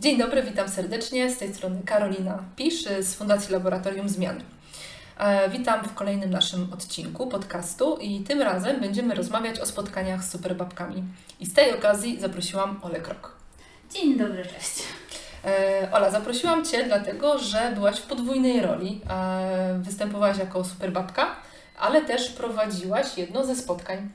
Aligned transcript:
Dzień 0.00 0.18
dobry, 0.18 0.42
witam 0.42 0.68
serdecznie. 0.68 1.30
Z 1.30 1.38
tej 1.38 1.54
strony 1.54 1.80
Karolina 1.84 2.42
Pisz 2.56 2.84
z 3.00 3.14
Fundacji 3.14 3.52
Laboratorium 3.52 4.08
Zmian. 4.08 4.40
E, 5.18 5.50
witam 5.50 5.84
w 5.84 5.94
kolejnym 5.94 6.30
naszym 6.30 6.72
odcinku 6.72 7.26
podcastu 7.26 7.96
i 7.96 8.20
tym 8.20 8.42
razem 8.42 8.80
będziemy 8.80 9.14
rozmawiać 9.14 9.60
o 9.60 9.66
spotkaniach 9.66 10.24
z 10.24 10.30
superbabkami. 10.32 11.04
I 11.40 11.46
z 11.46 11.54
tej 11.54 11.74
okazji 11.74 12.20
zaprosiłam 12.20 12.80
Olę 12.82 13.00
Krok. 13.00 13.36
Dzień 13.94 14.18
dobry, 14.18 14.44
cześć. 14.44 14.82
E, 15.44 15.88
Ola, 15.92 16.10
zaprosiłam 16.10 16.64
Cię 16.64 16.84
dlatego, 16.84 17.38
że 17.38 17.72
byłaś 17.74 17.98
w 17.98 18.06
podwójnej 18.06 18.60
roli. 18.60 19.00
E, 19.10 19.78
występowałaś 19.82 20.38
jako 20.38 20.64
superbabka, 20.64 21.36
ale 21.78 22.02
też 22.02 22.30
prowadziłaś 22.30 23.18
jedno 23.18 23.44
ze 23.46 23.56
spotkań. 23.56 24.10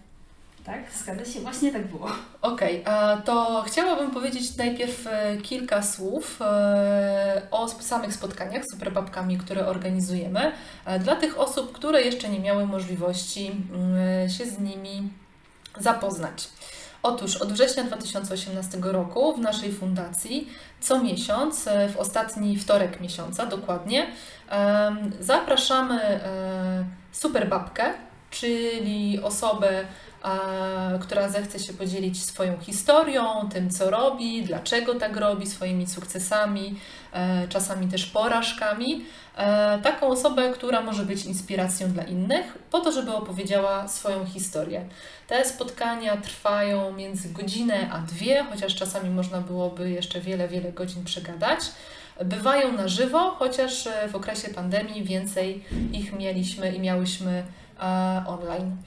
Tak, 0.66 0.80
zgadza 1.04 1.26
się, 1.26 1.40
właśnie 1.40 1.72
tak 1.72 1.88
było. 1.88 2.10
Okej, 2.42 2.82
okay, 2.82 3.22
to 3.26 3.64
chciałabym 3.68 4.12
powiedzieć 4.12 4.56
najpierw 4.58 5.08
e, 5.08 5.38
kilka 5.38 5.84
słów 5.84 6.42
e, 6.42 7.42
o 7.52 7.68
samych 7.68 8.14
spotkaniach 8.14 8.64
z 8.66 8.72
superbabkami, 8.72 9.38
które 9.38 9.68
organizujemy, 9.68 10.52
e, 10.86 11.00
dla 11.00 11.16
tych 11.16 11.40
osób, 11.40 11.72
które 11.72 12.02
jeszcze 12.02 12.30
nie 12.30 12.40
miały 12.40 12.66
możliwości 12.66 13.52
mm, 13.74 14.30
się 14.30 14.46
z 14.46 14.60
nimi 14.60 15.10
zapoznać. 15.80 16.50
Otóż 17.04 17.38
od 17.38 17.54
września 17.54 17.84
2018 17.84 18.78
roku 18.82 19.34
w 19.36 19.40
naszej 19.40 19.74
fundacji 19.74 20.50
co 20.80 21.04
miesiąc, 21.04 21.70
w 21.94 21.98
ostatni 21.98 22.58
wtorek 22.58 23.02
miesiąca 23.02 23.46
dokładnie, 23.46 24.08
zapraszamy 25.20 26.20
superbabkę, 27.12 27.94
czyli 28.32 29.20
osobę, 29.24 29.86
która 31.02 31.30
zechce 31.30 31.60
się 31.60 31.74
podzielić 31.74 32.24
swoją 32.24 32.60
historią, 32.60 33.50
tym 33.54 33.70
co 33.70 33.90
robi, 33.90 34.44
dlaczego 34.44 34.96
tak 34.96 35.18
robi, 35.18 35.48
swoimi 35.48 35.88
sukcesami, 35.88 36.80
e, 37.14 37.48
czasami 37.48 37.88
też 37.88 38.06
porażkami. 38.06 39.06
E, 39.38 39.80
taką 39.84 40.08
osobę, 40.08 40.52
która 40.54 40.82
może 40.82 41.06
być 41.06 41.26
inspiracją 41.26 41.88
dla 41.92 42.04
innych, 42.04 42.58
po 42.72 42.80
to, 42.80 42.92
żeby 42.92 43.12
opowiedziała 43.12 43.88
swoją 43.88 44.26
historię. 44.26 44.86
Te 45.28 45.46
spotkania 45.46 46.18
trwają 46.18 46.94
między 46.94 47.30
godzinę 47.30 47.90
a 47.92 48.00
dwie, 48.00 48.44
chociaż 48.52 48.76
czasami 48.76 49.10
można 49.10 49.42
byłoby 49.42 49.90
jeszcze 49.90 50.22
wiele, 50.22 50.48
wiele 50.48 50.72
godzin 50.72 51.04
przegadać. 51.04 51.60
Bywają 52.26 52.72
na 52.72 52.88
żywo, 52.88 53.36
chociaż 53.40 53.88
e, 53.88 54.10
w 54.10 54.16
okresie 54.16 54.50
pandemii 54.50 55.04
więcej 55.04 55.64
ich 55.94 56.14
mieliśmy 56.14 56.76
i 56.76 56.80
miałyśmy 56.80 57.44
online. 58.28 58.78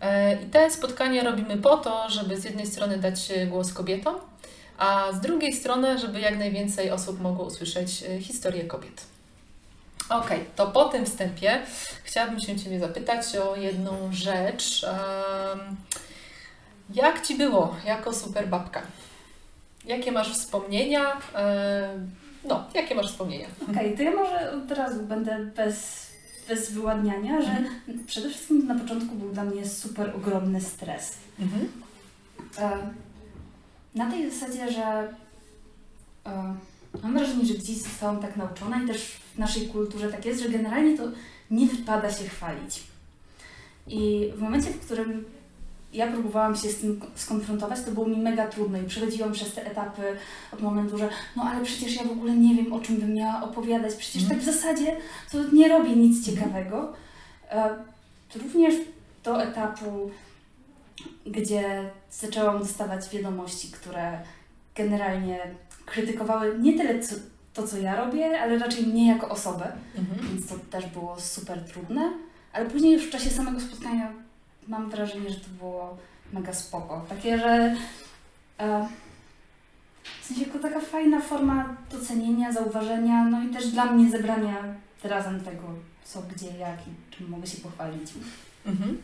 E, 0.00 0.42
I 0.42 0.46
te 0.46 0.70
spotkania 0.70 1.24
robimy 1.24 1.56
po 1.56 1.76
to, 1.76 2.10
żeby 2.10 2.40
z 2.40 2.44
jednej 2.44 2.66
strony 2.66 2.98
dać 2.98 3.32
głos 3.46 3.72
kobietom, 3.72 4.14
a 4.78 5.12
z 5.12 5.20
drugiej 5.20 5.52
strony, 5.52 5.98
żeby 5.98 6.20
jak 6.20 6.38
najwięcej 6.38 6.90
osób 6.90 7.20
mogło 7.20 7.46
usłyszeć 7.46 8.02
e, 8.02 8.20
historię 8.20 8.64
kobiet. 8.64 9.04
Ok, 10.08 10.30
to 10.56 10.66
po 10.66 10.84
tym 10.84 11.06
wstępie 11.06 11.62
chciałabym 12.04 12.40
się 12.40 12.56
Ciebie 12.56 12.80
zapytać 12.80 13.36
o 13.36 13.56
jedną 13.56 14.12
rzecz. 14.12 14.86
Jak 16.94 17.26
Ci 17.26 17.34
było 17.34 17.76
jako 17.84 18.14
super 18.14 18.48
babka? 18.48 18.82
Jakie 19.84 20.12
masz 20.12 20.32
wspomnienia? 20.32 21.16
No, 22.44 22.64
jakie 22.74 22.94
masz 22.94 23.06
wspomnienia? 23.06 23.46
Okej, 23.62 23.74
okay, 23.74 23.96
to 23.96 24.02
ja 24.02 24.10
może 24.10 24.52
od 24.52 24.70
razu 24.70 25.02
będę 25.02 25.38
bez 25.56 26.07
bez 26.48 26.72
wyładniania, 26.72 27.42
że 27.42 27.50
mhm. 27.50 28.04
przede 28.06 28.30
wszystkim 28.30 28.66
na 28.66 28.74
początku 28.74 29.14
był 29.14 29.32
dla 29.32 29.44
mnie 29.44 29.68
super 29.68 30.16
ogromny 30.16 30.60
stres. 30.60 31.12
Mhm. 31.38 31.68
E, 32.58 32.90
na 33.94 34.10
tej 34.10 34.30
zasadzie, 34.30 34.72
że 34.72 35.14
e, 36.26 36.54
mam 37.02 37.14
wrażenie, 37.14 37.44
że 37.44 37.54
gdzieś 37.54 37.76
zostałam 37.76 38.20
tak 38.20 38.36
nauczona 38.36 38.82
i 38.82 38.86
też 38.86 39.02
w 39.34 39.38
naszej 39.38 39.68
kulturze 39.68 40.12
tak 40.12 40.24
jest, 40.24 40.42
że 40.42 40.48
generalnie 40.48 40.96
to 40.96 41.02
nie 41.50 41.66
wypada 41.66 42.12
się 42.12 42.24
chwalić. 42.24 42.82
I 43.86 44.30
w 44.36 44.40
momencie, 44.40 44.70
w 44.70 44.80
którym 44.80 45.24
ja 45.92 46.06
próbowałam 46.06 46.56
się 46.56 46.68
z 46.68 46.80
tym 46.80 47.00
skonfrontować, 47.14 47.80
to 47.84 47.90
było 47.90 48.06
mi 48.06 48.16
mega 48.16 48.46
trudno 48.46 48.78
i 48.78 48.84
przechodziłam 48.84 49.32
przez 49.32 49.54
te 49.54 49.70
etapy 49.70 50.02
od 50.52 50.62
momentu, 50.62 50.98
że 50.98 51.08
no 51.36 51.42
ale 51.42 51.64
przecież 51.64 51.96
ja 51.96 52.04
w 52.04 52.10
ogóle 52.10 52.36
nie 52.36 52.54
wiem, 52.54 52.72
o 52.72 52.80
czym 52.80 52.96
bym 52.96 53.14
miała 53.14 53.42
opowiadać, 53.42 53.94
przecież 53.94 54.22
mm. 54.22 54.34
tak 54.34 54.38
w 54.38 54.54
zasadzie 54.54 54.96
to 55.32 55.38
nie 55.52 55.68
robię 55.68 55.96
nic 55.96 56.28
mhm. 56.28 56.36
ciekawego. 56.36 56.92
E, 57.50 57.76
również 58.42 58.74
do 59.24 59.42
etapu, 59.42 60.10
gdzie 61.26 61.90
zaczęłam 62.10 62.58
dostawać 62.58 63.10
wiadomości, 63.10 63.68
które 63.72 64.18
generalnie 64.74 65.40
krytykowały 65.86 66.58
nie 66.58 66.78
tyle 66.78 66.94
to, 67.54 67.68
co 67.68 67.78
ja 67.78 68.04
robię, 68.04 68.40
ale 68.40 68.58
raczej 68.58 68.86
mnie 68.86 69.08
jako 69.08 69.28
osobę, 69.28 69.72
mm. 69.94 70.28
więc 70.28 70.48
to 70.48 70.54
też 70.70 70.86
było 70.86 71.20
super 71.20 71.64
trudne. 71.64 72.12
Ale 72.52 72.70
później 72.70 72.92
już 72.92 73.06
w 73.06 73.10
czasie 73.10 73.30
samego 73.30 73.60
spotkania 73.60 74.12
mam 74.68 74.90
wrażenie, 74.90 75.30
że 75.30 75.36
to 75.36 75.48
było 75.58 75.96
mega 76.32 76.54
spoko. 76.54 77.04
Takie, 77.08 77.38
że 77.38 77.76
e, 78.58 78.88
w 80.20 80.26
sensie 80.26 80.42
jako 80.42 80.58
taka 80.58 80.80
fajna 80.80 81.20
forma 81.20 81.76
docenienia, 81.90 82.52
zauważenia, 82.52 83.24
no 83.24 83.42
i 83.42 83.48
też 83.48 83.66
dla 83.66 83.84
mnie 83.84 84.10
zebrania 84.10 84.56
razem 85.04 85.40
tego, 85.40 85.62
co, 86.04 86.22
gdzie, 86.22 86.46
jak 86.46 86.78
i 86.80 87.16
czym 87.16 87.28
mogę 87.28 87.46
się 87.46 87.56
pochwalić. 87.56 88.12
Mhm. 88.66 88.98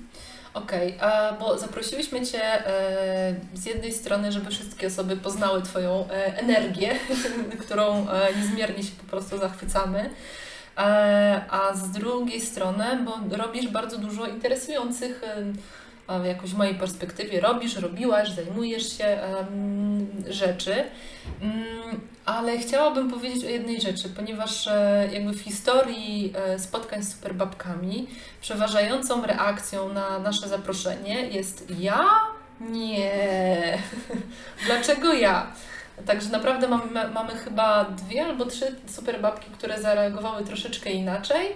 Okej, 0.54 0.96
okay. 0.96 1.38
bo 1.38 1.58
zaprosiłyśmy 1.58 2.26
Cię 2.26 2.42
e, 2.42 3.34
z 3.54 3.66
jednej 3.66 3.92
strony, 3.92 4.32
żeby 4.32 4.50
wszystkie 4.50 4.86
osoby 4.86 5.16
poznały 5.16 5.62
Twoją 5.62 6.08
e, 6.10 6.38
energię, 6.38 6.94
którą 7.64 8.08
e, 8.08 8.28
niezmiernie 8.36 8.82
się 8.82 8.92
po 8.92 9.10
prostu 9.10 9.38
zachwycamy. 9.38 10.10
E, 10.78 11.44
a 11.50 11.74
z 11.74 11.90
drugiej 11.90 12.40
strony, 12.40 12.84
bo 13.04 13.36
robisz 13.36 13.68
bardzo 13.68 13.98
dużo 13.98 14.26
interesujących 14.26 15.22
jakoś 16.24 16.50
w 16.50 16.56
mojej 16.56 16.74
perspektywie 16.74 17.40
robisz, 17.40 17.76
robiłaś, 17.76 18.30
zajmujesz 18.30 18.98
się 18.98 19.18
rzeczy. 20.28 20.84
Mm, 21.40 22.00
ale 22.24 22.58
chciałabym 22.58 23.10
powiedzieć 23.10 23.44
o 23.44 23.48
jednej 23.48 23.80
rzeczy, 23.80 24.08
ponieważ 24.08 24.68
e, 24.68 25.08
jakby 25.12 25.32
w 25.32 25.40
historii 25.40 26.32
e, 26.36 26.58
spotkań 26.58 27.02
z 27.02 27.12
superbabkami 27.12 28.06
przeważającą 28.40 29.26
reakcją 29.26 29.92
na 29.92 30.18
nasze 30.18 30.48
zaproszenie 30.48 31.28
jest 31.28 31.70
ja? 31.78 32.04
Nie. 32.60 33.78
Dlaczego 34.66 35.12
ja? 35.12 35.46
Także 36.06 36.28
naprawdę 36.28 36.68
mamy, 36.68 37.08
mamy 37.14 37.34
chyba 37.34 37.84
dwie 37.84 38.24
albo 38.24 38.46
trzy 38.46 38.76
super 38.86 39.20
babki, 39.20 39.50
które 39.50 39.82
zareagowały 39.82 40.44
troszeczkę 40.44 40.90
inaczej, 40.90 41.46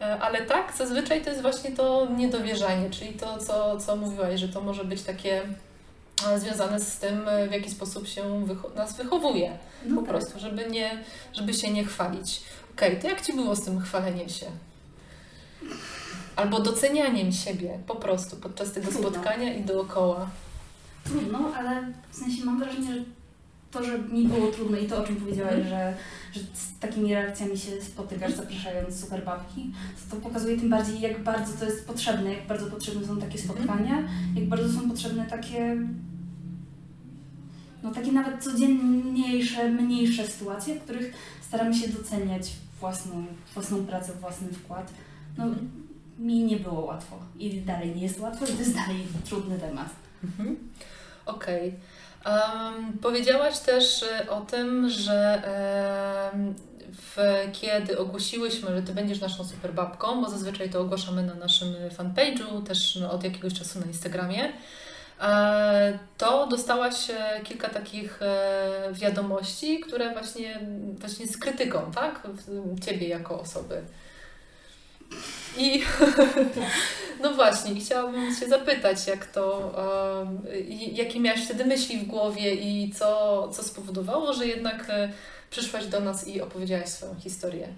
e, 0.00 0.20
ale 0.20 0.42
tak, 0.42 0.72
zazwyczaj 0.76 1.22
to 1.22 1.30
jest 1.30 1.42
właśnie 1.42 1.70
to 1.70 2.08
niedowierzanie, 2.16 2.90
czyli 2.90 3.12
to, 3.12 3.38
co, 3.38 3.80
co 3.80 3.96
mówiłaś, 3.96 4.40
że 4.40 4.48
to 4.48 4.60
może 4.60 4.84
być 4.84 5.02
takie 5.02 5.42
e, 6.28 6.40
związane 6.40 6.80
z 6.80 6.98
tym, 6.98 7.22
w 7.48 7.52
jaki 7.52 7.70
sposób 7.70 8.08
się 8.08 8.46
wycho 8.46 8.68
nas 8.68 8.96
wychowuje. 8.96 9.58
No 9.84 9.94
po 9.94 10.02
tak. 10.02 10.10
prostu, 10.10 10.38
żeby, 10.38 10.70
nie, 10.70 11.04
żeby 11.32 11.54
się 11.54 11.70
nie 11.70 11.84
chwalić. 11.84 12.42
Okej, 12.74 12.88
okay, 12.88 13.02
to 13.02 13.08
jak 13.08 13.22
Ci 13.22 13.32
było 13.32 13.56
z 13.56 13.64
tym 13.64 13.80
chwaleniem 13.80 14.28
się? 14.28 14.46
Albo 16.36 16.60
docenianiem 16.60 17.32
siebie 17.32 17.78
po 17.86 17.96
prostu 17.96 18.36
podczas 18.36 18.72
tego 18.72 18.88
Trudno. 18.88 19.10
spotkania 19.10 19.54
i 19.54 19.64
dookoła. 19.64 20.28
Trudno, 21.04 21.52
ale 21.56 21.92
w 22.10 22.16
sensie 22.16 22.44
mam 22.44 22.58
wrażenie, 22.58 22.94
że 22.94 23.00
to, 23.76 23.84
że 23.84 23.98
mi 23.98 24.28
było 24.28 24.50
trudno 24.50 24.78
i 24.78 24.86
to, 24.86 25.02
o 25.02 25.06
czym 25.06 25.16
powiedziałaś, 25.16 25.54
że, 25.54 25.94
że 26.32 26.40
z 26.40 26.78
takimi 26.80 27.14
reakcjami 27.14 27.58
się 27.58 27.82
spotykasz, 27.82 28.32
zapraszając 28.32 29.00
super 29.00 29.24
babki, 29.24 29.72
to, 30.10 30.16
to 30.16 30.22
pokazuje 30.22 30.58
tym 30.60 30.70
bardziej, 30.70 31.00
jak 31.00 31.22
bardzo 31.22 31.52
to 31.58 31.64
jest 31.64 31.86
potrzebne, 31.86 32.34
jak 32.34 32.46
bardzo 32.46 32.66
potrzebne 32.66 33.06
są 33.06 33.16
takie 33.16 33.38
mhm. 33.38 33.44
spotkania, 33.44 34.08
jak 34.34 34.48
bardzo 34.48 34.80
są 34.80 34.88
potrzebne 34.88 35.26
takie 35.26 35.76
no 37.82 37.90
takie 37.94 38.12
nawet 38.12 38.44
codzienniejsze, 38.44 39.70
mniejsze 39.70 40.26
sytuacje, 40.26 40.74
w 40.74 40.82
których 40.82 41.14
staramy 41.40 41.74
się 41.74 41.88
doceniać 41.88 42.52
własną, 42.80 43.26
własną 43.54 43.86
pracę, 43.86 44.12
własny 44.20 44.48
wkład. 44.48 44.92
No, 45.38 45.44
mhm. 45.44 45.70
mi 46.18 46.44
nie 46.44 46.56
było 46.56 46.80
łatwo 46.80 47.18
i 47.38 47.60
dalej 47.60 47.94
nie 47.94 48.02
jest 48.02 48.20
łatwo 48.20 48.44
i 48.44 48.48
to 48.48 48.58
jest 48.58 48.74
dalej 48.74 49.06
trudny 49.24 49.58
temat. 49.58 49.88
Mhm. 50.24 50.56
Okej. 51.26 51.68
Okay. 51.68 51.80
Um, 52.26 52.98
powiedziałaś 53.02 53.58
też 53.58 54.02
e, 54.02 54.30
o 54.30 54.40
tym, 54.40 54.88
że 54.88 55.42
w, 56.92 57.16
kiedy 57.52 57.98
ogłosiłyśmy, 57.98 58.76
że 58.76 58.82
Ty 58.82 58.92
będziesz 58.92 59.20
naszą 59.20 59.44
super 59.44 59.74
babką, 59.74 60.22
bo 60.22 60.30
zazwyczaj 60.30 60.70
to 60.70 60.80
ogłaszamy 60.80 61.22
na 61.22 61.34
naszym 61.34 61.74
fanpage'u, 61.98 62.66
też 62.66 62.96
no, 62.96 63.12
od 63.12 63.24
jakiegoś 63.24 63.54
czasu 63.54 63.80
na 63.80 63.86
Instagramie, 63.86 64.52
e, 65.20 65.98
to 66.18 66.46
dostałaś 66.46 67.10
e, 67.10 67.40
kilka 67.44 67.68
takich 67.68 68.20
wiadomości, 68.92 69.80
które 69.80 70.12
właśnie, 70.12 70.60
właśnie 70.98 71.26
z 71.26 71.36
krytyką, 71.36 71.90
tak? 71.94 72.22
Ciebie 72.84 73.08
jako 73.08 73.40
osoby. 73.40 73.82
I 75.58 75.82
no 77.22 77.34
właśnie, 77.34 77.80
chciałabym 77.80 78.34
się 78.34 78.48
zapytać, 78.48 79.06
jak 79.06 79.26
to, 79.26 79.72
jakie 80.92 81.20
miałaś 81.20 81.44
wtedy 81.44 81.64
myśli 81.64 81.98
w 81.98 82.06
głowie 82.06 82.54
i 82.54 82.92
co, 82.92 83.48
co 83.52 83.62
spowodowało, 83.62 84.32
że 84.32 84.46
jednak 84.46 84.86
przyszłaś 85.50 85.86
do 85.86 86.00
nas 86.00 86.28
i 86.28 86.40
opowiedziałaś 86.40 86.88
swoją 86.88 87.14
historię? 87.14 87.68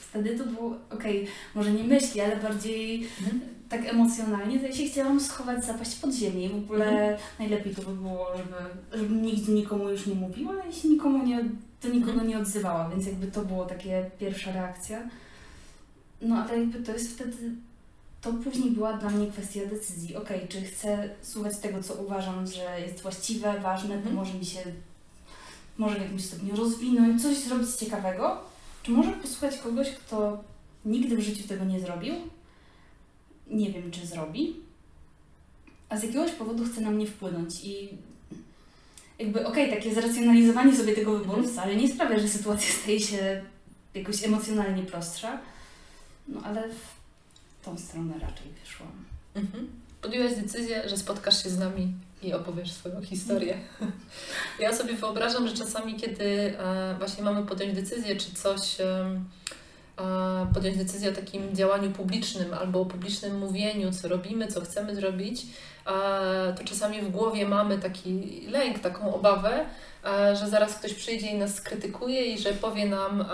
Wtedy 0.00 0.38
to 0.38 0.44
było, 0.44 0.74
okej, 0.90 1.22
okay, 1.22 1.34
może 1.54 1.72
nie 1.72 1.84
myśli, 1.84 2.20
ale 2.20 2.36
bardziej 2.36 3.08
mhm. 3.20 3.40
tak 3.68 3.86
emocjonalnie, 3.86 4.60
to 4.60 4.66
ja 4.66 4.72
się 4.72 4.84
chciałam 4.84 5.20
schować, 5.20 5.64
zapaść 5.64 5.96
pod 5.96 6.14
ziemię 6.14 6.44
i 6.44 6.48
w 6.48 6.56
ogóle 6.56 6.86
mhm. 6.86 7.18
najlepiej 7.38 7.74
to 7.74 7.82
by 7.82 7.92
było, 7.92 8.26
żeby, 8.36 8.54
żeby 8.98 9.14
nigdy 9.14 9.52
nikomu 9.52 9.88
już 9.88 10.06
nie 10.06 10.14
mówiła 10.14 10.54
i 10.70 10.72
się 10.72 10.88
nikomu 10.88 11.26
nie, 11.26 11.44
do 11.82 11.88
nikogo 11.88 12.12
mhm. 12.12 12.28
nie 12.28 12.38
odzywała, 12.38 12.88
więc 12.88 13.06
jakby 13.06 13.26
to 13.26 13.42
było 13.42 13.66
takie 13.66 14.10
pierwsza 14.18 14.52
reakcja. 14.52 15.02
No 16.20 16.36
ale 16.36 16.58
jakby 16.58 16.82
to 16.82 16.92
jest 16.92 17.12
wtedy, 17.12 17.50
to 18.20 18.32
później 18.32 18.70
była 18.70 18.92
dla 18.92 19.10
mnie 19.10 19.26
kwestia 19.26 19.60
decyzji, 19.66 20.16
okej, 20.16 20.36
okay, 20.36 20.48
czy 20.48 20.62
chcę 20.62 21.10
słuchać 21.22 21.58
tego, 21.58 21.82
co 21.82 21.94
uważam, 21.94 22.46
że 22.46 22.80
jest 22.80 23.02
właściwe, 23.02 23.60
ważne, 23.60 23.98
to 23.98 24.10
może 24.10 24.34
mi 24.34 24.44
się, 24.44 24.60
może 25.78 25.96
w 25.96 26.02
jakimś 26.02 26.24
stopniu 26.24 26.56
rozwinąć, 26.56 27.22
coś 27.22 27.36
zrobić 27.36 27.70
ciekawego, 27.70 28.40
czy 28.82 28.90
może 28.90 29.12
posłuchać 29.12 29.58
kogoś, 29.58 29.90
kto 29.90 30.44
nigdy 30.84 31.16
w 31.16 31.20
życiu 31.20 31.48
tego 31.48 31.64
nie 31.64 31.80
zrobił? 31.80 32.14
Nie 33.50 33.72
wiem, 33.72 33.90
czy 33.90 34.06
zrobi. 34.06 34.56
A 35.88 35.96
z 35.96 36.02
jakiegoś 36.02 36.30
powodu 36.30 36.64
chce 36.64 36.80
na 36.80 36.90
mnie 36.90 37.06
wpłynąć 37.06 37.64
i 37.64 37.88
jakby 39.18 39.46
okej, 39.46 39.64
okay, 39.64 39.76
takie 39.76 39.94
zracjonalizowanie 39.94 40.76
sobie 40.76 40.94
tego 40.94 41.18
wyboru 41.18 41.38
mhm. 41.38 41.54
wcale 41.54 41.76
nie 41.76 41.88
sprawia, 41.88 42.18
że 42.18 42.28
sytuacja 42.28 42.74
staje 42.82 43.00
się 43.00 43.42
jakoś 43.94 44.24
emocjonalnie 44.24 44.82
prostsza. 44.82 45.40
No 46.28 46.40
ale 46.44 46.68
w 46.68 47.64
tą 47.64 47.78
stronę 47.78 48.14
raczej 48.14 48.46
wyszłam. 48.64 48.92
Mhm. 49.34 49.70
Podjęłaś 50.02 50.34
decyzję, 50.34 50.88
że 50.88 50.96
spotkasz 50.96 51.42
się 51.42 51.50
z 51.50 51.58
nami 51.58 51.92
i 52.22 52.32
opowiesz 52.32 52.72
swoją 52.72 53.02
historię. 53.02 53.58
Ja 54.60 54.76
sobie 54.76 54.94
wyobrażam, 54.94 55.48
że 55.48 55.54
czasami, 55.54 55.94
kiedy 55.94 56.58
e, 56.58 56.94
właśnie 56.98 57.24
mamy 57.24 57.46
podjąć 57.46 57.74
decyzję, 57.74 58.16
czy 58.16 58.34
coś, 58.34 58.80
e, 58.80 59.20
podjąć 60.54 60.76
decyzję 60.76 61.10
o 61.10 61.12
takim 61.12 61.56
działaniu 61.56 61.90
publicznym 61.90 62.54
albo 62.54 62.80
o 62.80 62.86
publicznym 62.86 63.38
mówieniu, 63.38 63.92
co 63.92 64.08
robimy, 64.08 64.48
co 64.48 64.60
chcemy 64.60 64.96
zrobić, 64.96 65.46
to 66.56 66.64
czasami 66.64 67.02
w 67.02 67.10
głowie 67.10 67.48
mamy 67.48 67.78
taki 67.78 68.40
lęk, 68.50 68.78
taką 68.78 69.14
obawę, 69.14 69.64
że 70.40 70.48
zaraz 70.48 70.74
ktoś 70.74 70.94
przyjdzie 70.94 71.26
i 71.26 71.38
nas 71.38 71.54
skrytykuje 71.54 72.26
i 72.26 72.38
że 72.38 72.52
powie 72.52 72.86
nam 72.86 73.24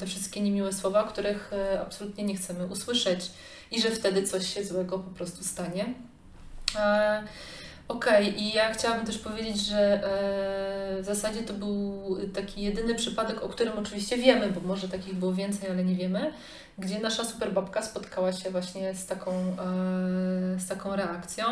te 0.00 0.06
wszystkie 0.06 0.40
niemiłe 0.40 0.72
słowa, 0.72 1.04
których 1.04 1.52
e, 1.52 1.80
absolutnie 1.80 2.24
nie 2.24 2.36
chcemy 2.36 2.66
usłyszeć 2.66 3.30
i 3.70 3.80
że 3.80 3.90
wtedy 3.90 4.22
coś 4.22 4.54
się 4.54 4.64
złego 4.64 4.98
po 4.98 5.10
prostu 5.10 5.44
stanie. 5.44 5.94
Okej, 7.92 8.28
okay. 8.28 8.40
i 8.40 8.52
ja 8.52 8.74
chciałabym 8.74 9.06
też 9.06 9.18
powiedzieć, 9.18 9.66
że 9.66 9.78
e, 9.78 11.02
w 11.02 11.04
zasadzie 11.04 11.42
to 11.42 11.54
był 11.54 12.16
taki 12.34 12.62
jedyny 12.62 12.94
przypadek, 12.94 13.42
o 13.42 13.48
którym 13.48 13.78
oczywiście 13.78 14.16
wiemy, 14.16 14.50
bo 14.50 14.60
może 14.60 14.88
takich 14.88 15.14
było 15.14 15.32
więcej, 15.32 15.70
ale 15.70 15.84
nie 15.84 15.94
wiemy, 15.94 16.32
gdzie 16.78 17.00
nasza 17.00 17.24
superbabka 17.24 17.82
spotkała 17.82 18.32
się 18.32 18.50
właśnie 18.50 18.94
z 18.94 19.06
taką, 19.06 19.32
e, 19.32 19.54
z 20.58 20.68
taką 20.68 20.96
reakcją, 20.96 21.44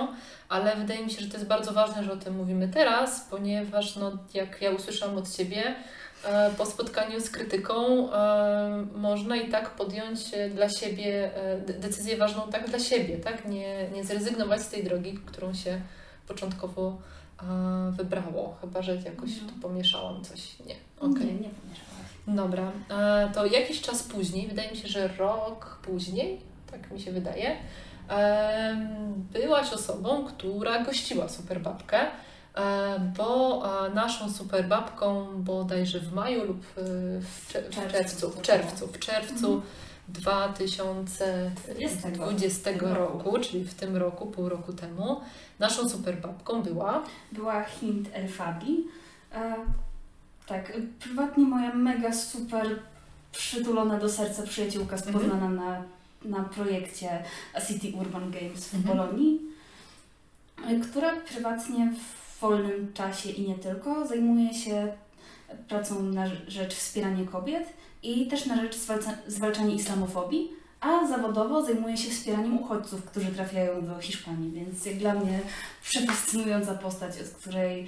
ale 0.48 0.76
wydaje 0.76 1.04
mi 1.04 1.10
się, 1.10 1.20
że 1.20 1.28
to 1.28 1.36
jest 1.36 1.48
bardzo 1.48 1.72
ważne, 1.72 2.04
że 2.04 2.12
o 2.12 2.16
tym 2.16 2.36
mówimy 2.36 2.68
teraz, 2.68 3.26
ponieważ 3.30 3.96
no, 3.96 4.12
jak 4.34 4.62
ja 4.62 4.70
usłyszałam 4.70 5.18
od 5.18 5.30
Ciebie, 5.30 5.74
e, 6.24 6.50
po 6.50 6.66
spotkaniu 6.66 7.20
z 7.20 7.30
krytyką 7.30 8.08
można 8.94 9.36
i 9.36 9.48
tak 9.48 9.70
podjąć 9.70 10.20
dla 10.54 10.68
siebie 10.68 11.30
decyzję 11.66 12.16
ważną 12.16 12.42
tak 12.52 12.68
dla 12.70 12.78
siebie, 12.78 13.16
tak? 13.16 13.44
Nie, 13.44 13.88
nie 13.88 14.04
zrezygnować 14.04 14.62
z 14.62 14.68
tej 14.68 14.84
drogi, 14.84 15.18
którą 15.26 15.54
się 15.54 15.80
początkowo 16.30 16.98
e, 17.42 17.92
wybrało, 17.92 18.56
chyba 18.60 18.82
że 18.82 18.96
jakoś 18.96 19.30
no. 19.42 19.48
tu 19.48 19.60
pomieszałam 19.60 20.24
coś. 20.24 20.58
Nie, 20.66 20.74
okay. 21.00 21.24
nie, 21.24 21.32
nie 21.32 21.48
pomieszałaś. 21.48 22.10
Dobra, 22.26 22.72
e, 22.90 23.30
to 23.34 23.46
jakiś 23.46 23.80
czas 23.80 24.02
później, 24.02 24.48
wydaje 24.48 24.70
mi 24.70 24.76
się, 24.76 24.88
że 24.88 25.08
rok 25.08 25.78
później, 25.82 26.40
tak 26.70 26.90
mi 26.90 27.00
się 27.00 27.12
wydaje, 27.12 27.56
e, 28.10 28.86
byłaś 29.32 29.72
osobą, 29.72 30.24
która 30.24 30.84
gościła 30.84 31.28
Superbabkę, 31.28 31.98
bo 33.16 33.62
naszą 33.94 34.30
Superbabką 34.30 35.26
bodajże 35.42 36.00
w 36.00 36.12
maju 36.12 36.44
lub 36.44 36.66
w, 36.76 37.48
czerwcu, 37.92 38.30
w 38.30 38.42
czerwcu, 38.42 38.86
w 38.86 38.98
czerwcu 38.98 39.46
mhm 39.46 39.62
2020 40.08 42.70
roku, 42.80 43.38
czyli 43.40 43.64
w 43.64 43.74
tym 43.74 43.96
roku, 43.96 44.26
pół 44.26 44.48
roku 44.48 44.72
temu, 44.72 45.20
naszą 45.58 45.88
superbabką 45.88 46.62
była? 46.62 47.02
Była 47.32 47.64
Hint 47.64 48.08
Elfabi. 48.12 48.84
E, 49.34 49.56
tak, 50.46 50.72
prywatnie 51.00 51.44
moja 51.44 51.74
mega 51.74 52.12
super 52.12 52.78
przytulona 53.32 53.98
do 53.98 54.08
serca 54.08 54.42
przyjaciółka 54.42 54.96
z 54.96 55.06
mhm. 55.06 55.18
Poznana 55.18 55.48
na, 55.48 55.82
na 56.24 56.44
projekcie 56.44 57.24
City 57.68 57.96
Urban 57.96 58.30
Games 58.30 58.68
w 58.68 58.74
mhm. 58.74 58.96
Bolonii, 58.96 59.40
e, 60.68 60.80
która 60.80 61.16
prywatnie 61.16 61.92
w 61.92 62.40
wolnym 62.40 62.92
czasie 62.94 63.30
i 63.30 63.48
nie 63.48 63.54
tylko 63.54 64.06
zajmuje 64.06 64.54
się 64.54 64.92
pracą 65.68 66.02
na 66.02 66.26
rzecz 66.48 66.74
wspierania 66.74 67.26
kobiet 67.26 67.68
i 68.02 68.26
też 68.26 68.46
na 68.46 68.56
rzecz 68.56 68.76
zwalcza, 68.76 69.10
zwalczania 69.26 69.74
islamofobii, 69.74 70.50
a 70.80 71.06
zawodowo 71.06 71.64
zajmuje 71.64 71.96
się 71.96 72.10
wspieraniem 72.10 72.58
uchodźców, 72.58 73.04
którzy 73.04 73.26
trafiają 73.26 73.86
do 73.86 74.00
Hiszpanii, 74.00 74.50
więc 74.50 74.86
jak 74.86 74.96
dla 74.96 75.14
mnie 75.14 75.40
przefascynująca 75.82 76.74
postać, 76.74 77.20
od 77.20 77.28
której 77.28 77.86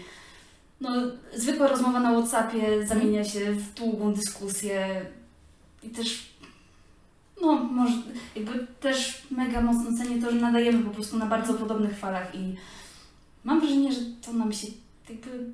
no, 0.80 0.90
zwykła 1.34 1.68
rozmowa 1.68 2.00
na 2.00 2.12
Whatsappie 2.12 2.86
zamienia 2.86 3.24
się 3.24 3.52
w 3.52 3.74
długą 3.74 4.14
dyskusję 4.14 5.06
i 5.82 5.90
też 5.90 6.32
no, 7.40 7.54
może 7.54 7.94
jakby 8.36 8.66
też 8.80 9.22
mega 9.30 9.60
mocno 9.60 9.98
cenię 9.98 10.22
to, 10.22 10.30
że 10.30 10.36
nadajemy 10.36 10.84
po 10.84 10.90
prostu 10.90 11.18
na 11.18 11.26
bardzo 11.26 11.54
podobnych 11.54 11.98
falach 11.98 12.34
i 12.34 12.54
mam 13.44 13.60
wrażenie, 13.60 13.92
że 13.92 14.00
to 14.26 14.32
nam 14.32 14.52
się 14.52 14.66
jakby 15.08 15.52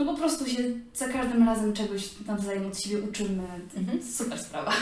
no 0.00 0.12
po 0.12 0.18
prostu 0.18 0.46
się 0.46 0.62
za 0.94 1.08
każdym 1.08 1.46
razem 1.46 1.72
czegoś 1.72 2.08
nawzajem 2.26 2.66
od 2.66 2.80
siebie 2.80 3.02
uczymy. 3.02 3.42
Mhm. 3.76 4.02
Super 4.02 4.38
sprawa. 4.38 4.72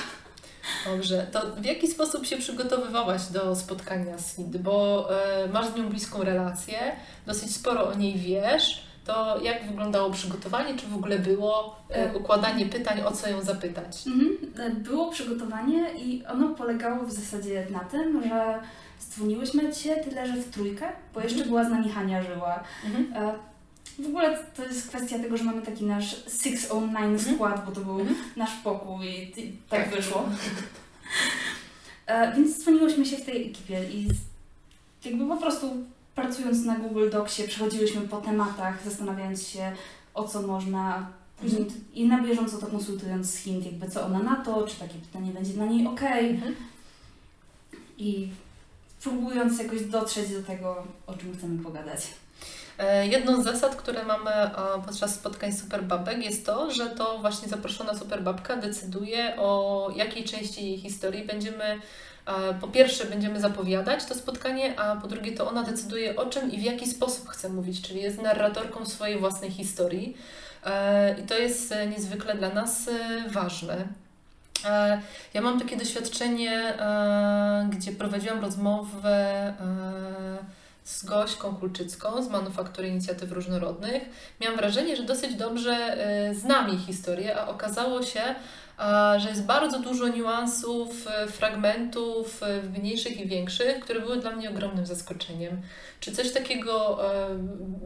Dobrze, 0.86 1.26
to 1.32 1.56
w 1.56 1.64
jaki 1.64 1.88
sposób 1.88 2.26
się 2.26 2.36
przygotowywałaś 2.36 3.26
do 3.26 3.56
spotkania 3.56 4.18
z 4.18 4.36
Sid? 4.36 4.56
Bo 4.56 5.08
e, 5.44 5.48
masz 5.48 5.66
z 5.66 5.76
nią 5.76 5.88
bliską 5.88 6.22
relację, 6.22 6.78
dosyć 7.26 7.54
sporo 7.54 7.88
o 7.88 7.94
niej 7.94 8.18
wiesz. 8.18 8.88
To 9.04 9.40
jak 9.42 9.66
wyglądało 9.66 10.10
przygotowanie? 10.10 10.76
Czy 10.76 10.86
w 10.86 10.94
ogóle 10.94 11.18
było 11.18 11.76
e. 11.90 12.16
układanie 12.16 12.66
pytań, 12.66 13.00
o 13.00 13.12
co 13.12 13.28
ją 13.28 13.42
zapytać? 13.42 14.06
Mhm. 14.06 14.82
Było 14.82 15.10
przygotowanie 15.10 15.90
i 15.98 16.26
ono 16.26 16.54
polegało 16.54 17.04
w 17.04 17.12
zasadzie 17.12 17.66
na 17.70 17.80
tym, 17.80 18.22
że 18.28 18.60
dzwoniłyśmy 19.10 19.72
Cię 19.72 19.96
tyle, 19.96 20.26
że 20.26 20.32
w 20.32 20.50
trójkę, 20.50 20.88
bo 21.14 21.20
jeszcze 21.20 21.42
mhm. 21.42 21.48
była 21.48 21.64
z 21.64 21.70
nami 21.70 21.88
Hania 21.88 22.22
Żyła. 22.22 22.64
Mhm. 22.84 23.12
E, 23.14 23.34
w 23.98 24.06
ogóle 24.06 24.38
to 24.56 24.64
jest 24.64 24.88
kwestia 24.88 25.18
tego, 25.18 25.36
że 25.36 25.44
mamy 25.44 25.62
taki 25.62 25.84
nasz 25.84 26.10
609 26.10 26.96
mhm. 26.96 27.34
skład, 27.34 27.66
bo 27.66 27.72
to 27.72 27.80
był 27.80 28.00
mm 28.00 28.14
nasz 28.36 28.54
pokój 28.64 29.06
i, 29.06 29.40
i 29.40 29.52
tak, 29.68 29.84
tak 29.84 29.90
wyszło. 29.90 30.28
e, 32.06 32.36
więc 32.36 32.58
dzwoniłyśmy 32.58 33.06
się 33.06 33.16
w 33.16 33.24
tej 33.24 33.50
ekipie 33.50 33.84
i 33.84 34.08
jakby 35.04 35.26
po 35.26 35.36
prostu 35.36 35.70
pracując 36.14 36.64
na 36.64 36.78
Google 36.78 37.10
Docsie 37.10 37.42
przechodziłyśmy 37.42 38.00
po 38.00 38.20
tematach, 38.20 38.84
zastanawiając 38.84 39.48
się 39.48 39.72
o 40.14 40.28
co 40.28 40.42
można 40.42 41.12
Później 41.40 41.62
mm 41.62 41.74
-hmm. 41.74 41.80
i 41.94 42.08
na 42.08 42.22
bieżąco 42.22 42.58
to 42.58 42.66
konsultując 42.66 43.30
z 43.30 43.36
Hint, 43.36 43.66
jakby 43.66 43.90
co 43.90 44.06
ona 44.06 44.18
na 44.18 44.36
to, 44.36 44.66
czy 44.66 44.76
takie 44.76 44.94
pytanie 44.94 45.32
będzie 45.32 45.52
dla 45.52 45.66
niej 45.66 45.86
ok. 45.86 46.02
Mm 46.02 46.36
-hmm. 46.36 46.52
I 47.98 48.28
próbując 49.02 49.58
jakoś 49.58 49.84
dotrzeć 49.84 50.30
do 50.30 50.42
tego, 50.42 50.84
o 51.06 51.14
czym 51.14 51.36
chcemy 51.36 51.62
pogadać. 51.62 52.06
E, 52.78 53.06
jedną 53.06 53.42
z 53.42 53.44
zasad, 53.44 53.76
które 53.76 54.04
mamy 54.04 54.30
e, 54.30 54.52
podczas 54.86 55.14
spotkań 55.14 55.52
Superbabek 55.52 56.24
jest 56.24 56.46
to, 56.46 56.70
że 56.70 56.86
to 56.86 57.18
właśnie 57.18 57.48
zaproszona 57.48 57.98
Superbabka 57.98 58.56
decyduje 58.56 59.36
o 59.36 59.90
jakiej 59.96 60.24
części 60.24 60.64
jej 60.64 60.78
historii 60.78 61.24
będziemy 61.24 61.64
e, 61.64 61.80
po 62.60 62.68
pierwsze 62.68 63.04
będziemy 63.04 63.40
zapowiadać 63.40 64.04
to 64.04 64.14
spotkanie, 64.14 64.80
a 64.80 64.96
po 64.96 65.08
drugie 65.08 65.32
to 65.32 65.48
ona 65.50 65.62
decyduje 65.62 66.16
o 66.16 66.26
czym 66.26 66.52
i 66.52 66.58
w 66.58 66.62
jaki 66.62 66.86
sposób 66.86 67.28
chce 67.28 67.48
mówić, 67.48 67.82
czyli 67.82 68.02
jest 68.02 68.22
narratorką 68.22 68.86
swojej 68.86 69.18
własnej 69.18 69.50
historii. 69.50 70.16
I 71.22 71.26
to 71.26 71.38
jest 71.38 71.74
niezwykle 71.90 72.34
dla 72.34 72.48
nas 72.48 72.90
ważne. 73.30 73.84
Ja 75.34 75.40
mam 75.40 75.60
takie 75.60 75.76
doświadczenie, 75.76 76.74
gdzie 77.70 77.92
prowadziłam 77.92 78.40
rozmowę 78.40 79.54
z 80.88 81.04
Gośką 81.04 81.56
Kulczycką 81.56 82.22
z 82.22 82.28
Manufaktury 82.28 82.88
Inicjatyw 82.88 83.32
Różnorodnych. 83.32 84.02
Miałam 84.40 84.56
wrażenie, 84.56 84.96
że 84.96 85.02
dosyć 85.02 85.34
dobrze 85.34 85.96
znam 86.34 86.68
jej 86.68 86.78
historię, 86.78 87.36
a 87.36 87.48
okazało 87.48 88.02
się, 88.02 88.20
że 89.16 89.28
jest 89.28 89.44
bardzo 89.44 89.80
dużo 89.80 90.08
niuansów, 90.08 91.06
fragmentów 91.28 92.40
mniejszych 92.78 93.20
i 93.20 93.26
większych, 93.26 93.80
które 93.80 94.00
były 94.00 94.16
dla 94.16 94.30
mnie 94.30 94.50
ogromnym 94.50 94.86
zaskoczeniem. 94.86 95.62
Czy 96.00 96.12
coś 96.12 96.32
takiego 96.32 96.98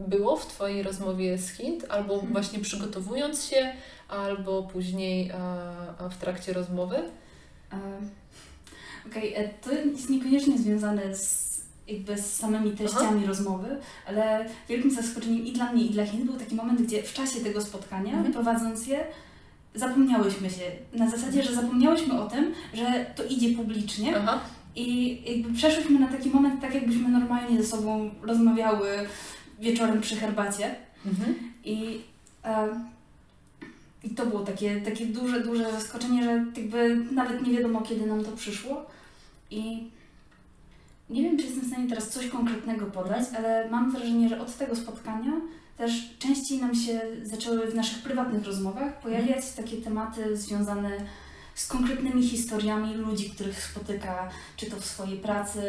było 0.07 0.35
w 0.35 0.47
Twojej 0.47 0.83
rozmowie 0.83 1.37
z 1.37 1.49
Hint, 1.49 1.85
albo 1.89 2.13
mhm. 2.13 2.33
właśnie 2.33 2.59
przygotowując 2.59 3.45
się, 3.45 3.73
albo 4.09 4.63
później 4.63 5.31
w 6.11 6.17
trakcie 6.17 6.53
rozmowy? 6.53 6.95
Okej, 9.07 9.33
okay, 9.33 9.45
e, 9.45 9.49
to 9.49 9.71
jest 9.71 10.09
niekoniecznie 10.09 10.57
związane 10.57 11.15
z 11.15 11.52
jakby 11.87 12.17
z 12.17 12.33
samymi 12.33 12.71
treściami 12.71 13.17
Aha. 13.17 13.27
rozmowy, 13.27 13.77
ale 14.07 14.45
wielkim 14.69 14.91
zaskoczeniem 14.91 15.45
i 15.45 15.51
dla 15.51 15.71
mnie, 15.71 15.85
i 15.85 15.89
dla 15.89 16.05
Chin 16.05 16.25
był 16.25 16.35
taki 16.35 16.55
moment, 16.55 16.81
gdzie 16.81 17.03
w 17.03 17.13
czasie 17.13 17.39
tego 17.39 17.61
spotkania, 17.61 18.13
mhm. 18.13 18.33
prowadząc 18.33 18.87
je, 18.87 19.05
zapomniałyśmy 19.75 20.49
się. 20.49 20.71
Na 20.93 21.09
zasadzie, 21.09 21.43
że 21.43 21.55
zapomniałyśmy 21.55 22.21
o 22.21 22.27
tym, 22.27 22.53
że 22.73 23.05
to 23.15 23.23
idzie 23.23 23.55
publicznie. 23.55 24.17
Aha. 24.17 24.39
I 24.75 25.17
jakby 25.31 25.53
przeszłyśmy 25.53 25.99
na 25.99 26.07
taki 26.07 26.29
moment, 26.29 26.61
tak 26.61 26.75
jakbyśmy 26.75 27.09
normalnie 27.09 27.63
ze 27.63 27.67
sobą 27.67 28.09
rozmawiały 28.21 28.87
wieczorem 29.59 30.01
przy 30.01 30.15
herbacie. 30.15 30.75
Mhm. 31.05 31.35
I, 31.65 32.01
e, 32.45 32.67
I 34.03 34.09
to 34.09 34.25
było 34.25 34.39
takie, 34.41 34.81
takie 34.81 35.05
duże, 35.05 35.41
duże 35.41 35.71
zaskoczenie, 35.71 36.23
że 36.23 36.45
jakby 36.61 36.95
nawet 37.11 37.47
nie 37.47 37.53
wiadomo, 37.53 37.81
kiedy 37.81 38.05
nam 38.05 38.23
to 38.23 38.31
przyszło. 38.31 38.85
I 39.51 39.83
nie 41.09 41.23
wiem, 41.23 41.37
czy 41.37 41.45
jestem 41.45 41.63
w 41.63 41.67
stanie 41.67 41.89
teraz 41.89 42.09
coś 42.09 42.27
konkretnego 42.27 42.85
podać, 42.85 43.23
ale 43.37 43.69
mam 43.69 43.91
wrażenie, 43.91 44.29
że 44.29 44.41
od 44.41 44.57
tego 44.57 44.75
spotkania 44.75 45.31
też 45.77 46.17
częściej 46.19 46.59
nam 46.59 46.75
się 46.75 47.01
zaczęły 47.23 47.71
w 47.71 47.75
naszych 47.75 48.03
prywatnych 48.03 48.45
rozmowach 48.45 48.99
pojawiać 48.99 49.51
takie 49.51 49.77
tematy 49.77 50.37
związane 50.37 50.89
z 51.55 51.67
konkretnymi 51.67 52.27
historiami 52.27 52.93
ludzi, 52.93 53.29
których 53.29 53.63
spotyka, 53.63 54.29
czy 54.57 54.65
to 54.65 54.77
w 54.77 54.85
swojej 54.85 55.17
pracy, 55.17 55.61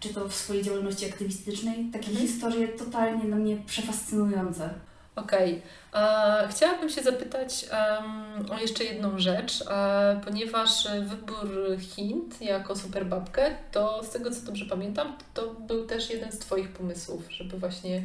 czy 0.00 0.14
to 0.14 0.28
w 0.28 0.34
swojej 0.34 0.62
działalności 0.62 1.06
aktywistycznej. 1.06 1.90
Takie 1.92 2.10
mhm. 2.10 2.26
historie 2.26 2.68
totalnie 2.68 3.24
dla 3.24 3.36
mnie 3.36 3.56
przefascynujące. 3.66 4.74
Okej. 5.16 5.62
Okay. 5.92 6.48
Chciałabym 6.50 6.90
się 6.90 7.02
zapytać 7.02 7.66
um, 7.72 8.50
o 8.50 8.60
jeszcze 8.60 8.84
jedną 8.84 9.18
rzecz, 9.18 9.64
e, 9.70 10.20
ponieważ 10.24 10.88
wybór 11.00 11.76
Hint 11.80 12.42
jako 12.42 12.76
superbabkę, 12.76 13.50
to 13.72 14.04
z 14.04 14.10
tego 14.10 14.30
co 14.30 14.46
dobrze 14.46 14.64
pamiętam, 14.64 15.16
to 15.34 15.50
był 15.50 15.86
też 15.86 16.10
jeden 16.10 16.32
z 16.32 16.38
Twoich 16.38 16.68
pomysłów, 16.68 17.22
żeby 17.28 17.58
właśnie 17.58 18.02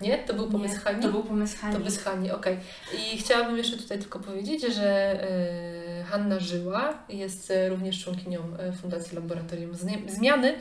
nie? 0.00 0.18
To 0.18 0.34
był 0.34 0.50
pomysł 0.50 0.74
Nie, 0.74 0.80
Hani? 0.80 1.02
To 1.02 1.08
był 1.08 1.22
pomysł 1.22 1.58
Hani. 1.60 1.74
To 1.74 1.80
był 1.80 1.92
Hani, 2.04 2.30
okej. 2.30 2.54
Okay. 2.54 3.00
I 3.00 3.18
chciałabym 3.18 3.58
jeszcze 3.58 3.76
tutaj 3.76 3.98
tylko 3.98 4.18
powiedzieć, 4.18 4.62
że 4.74 5.20
y, 6.00 6.04
Hanna 6.04 6.40
Żyła 6.40 6.94
jest 7.08 7.52
również 7.68 8.04
członkinią 8.04 8.40
e, 8.58 8.72
Fundacji 8.72 9.14
Laboratorium 9.14 9.72
Zmiany 10.08 10.54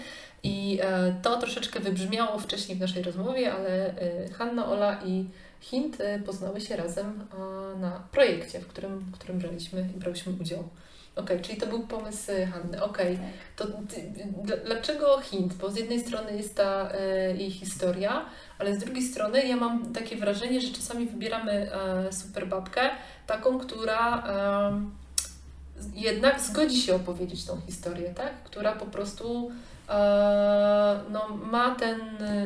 i 0.43 0.79
to 1.21 1.37
troszeczkę 1.37 1.79
wybrzmiało 1.79 2.39
wcześniej 2.39 2.77
w 2.77 2.81
naszej 2.81 3.03
rozmowie, 3.03 3.53
ale 3.53 3.93
Hanna, 4.37 4.65
Ola 4.65 4.99
i 5.05 5.25
Hint 5.59 5.97
poznały 6.25 6.61
się 6.61 6.75
razem 6.75 7.27
na 7.79 8.03
projekcie, 8.11 8.59
w 8.59 8.67
którym, 8.67 8.99
w 8.99 9.11
którym 9.11 9.39
braliśmy 9.39 9.89
i 9.95 9.99
brałyśmy 9.99 10.33
udział. 10.41 10.63
Okay, 11.15 11.39
czyli 11.39 11.57
to 11.57 11.67
był 11.67 11.87
pomysł 11.87 12.31
Hanny. 12.53 12.83
Okej, 12.83 13.15
okay. 13.15 13.27
to 13.55 13.65
ty, 13.65 14.11
dlaczego 14.65 15.21
hint? 15.21 15.53
Bo 15.53 15.71
z 15.71 15.75
jednej 15.75 15.99
strony 15.99 16.37
jest 16.37 16.55
ta 16.55 16.91
e, 16.91 17.35
jej 17.35 17.51
historia, 17.51 18.25
ale 18.59 18.75
z 18.75 18.79
drugiej 18.79 19.03
strony 19.03 19.47
ja 19.47 19.55
mam 19.55 19.93
takie 19.93 20.15
wrażenie, 20.15 20.61
że 20.61 20.73
czasami 20.73 21.05
wybieramy 21.05 21.51
e, 21.51 22.13
super 22.13 22.47
babkę, 22.47 22.89
taką, 23.27 23.59
która 23.59 24.23
e, 24.27 25.04
jednak 25.95 26.41
zgodzi 26.41 26.81
się 26.81 26.95
opowiedzieć 26.95 27.45
tą 27.45 27.61
historię, 27.65 28.13
tak? 28.13 28.43
Która 28.43 28.71
po 28.71 28.85
prostu 28.85 29.51
e, 29.89 30.99
no, 31.09 31.37
ma 31.51 31.75
ten, 31.75 31.99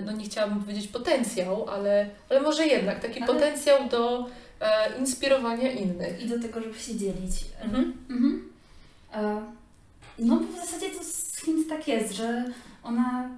no 0.06 0.12
nie 0.12 0.26
chciałabym 0.26 0.60
powiedzieć 0.60 0.88
potencjał, 0.88 1.70
ale, 1.70 2.10
ale 2.30 2.42
może 2.42 2.68
jednak 2.68 3.00
taki 3.00 3.20
ale... 3.22 3.34
potencjał 3.34 3.90
do 3.90 4.28
e, 4.60 5.00
inspirowania 5.00 5.72
innych. 5.72 6.22
I 6.22 6.28
do 6.28 6.40
tego, 6.40 6.62
żeby 6.62 6.80
się 6.80 6.96
dzielić. 6.96 7.46
Mhm. 7.62 7.94
Mhm. 8.10 8.50
E, 9.14 9.42
no 10.20 10.36
bo 10.36 10.46
w 10.46 10.66
zasadzie 10.66 10.90
to 10.90 11.04
z 11.04 11.36
Hint 11.36 11.70
tak 11.70 11.88
jest, 11.88 12.14
że 12.14 12.46
ona 12.84 13.30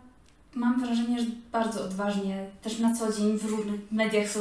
mam 0.55 0.86
wrażenie, 0.86 1.19
że 1.19 1.25
bardzo 1.51 1.83
odważnie, 1.83 2.45
też 2.62 2.79
na 2.79 2.95
co 2.95 3.13
dzień 3.13 3.38
w 3.38 3.45
różnych 3.45 3.91
mediach 3.91 4.29
so, 4.29 4.39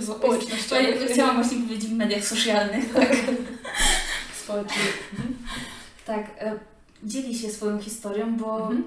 społecznościowych. 0.00 1.10
Chciałam 1.12 1.36
właśnie 1.36 1.58
powiedzieć 1.58 1.90
w 1.90 1.92
mediach 1.92 2.24
socjalnych, 2.24 2.94
tak. 2.94 3.16
Społecznych. 4.50 5.10
Mhm. 5.12 5.36
Tak, 6.06 6.30
e, 6.38 6.58
dzieli 7.02 7.38
się 7.38 7.50
swoją 7.50 7.80
historią, 7.80 8.36
bo 8.36 8.60
mhm. 8.60 8.84